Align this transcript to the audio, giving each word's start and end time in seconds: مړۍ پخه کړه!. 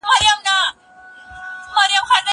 مړۍ 1.75 1.99
پخه 2.01 2.01
کړه!. 2.19 2.29